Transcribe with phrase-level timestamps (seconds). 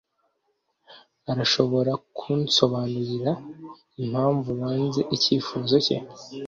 [1.31, 3.31] Urashobora kunsobanurira
[4.01, 5.97] impamvu wanze icyifuzo cye?